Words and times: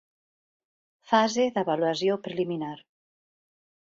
Fase 1.11 1.45
d'avaluació 1.57 2.15
preliminar. 2.29 2.73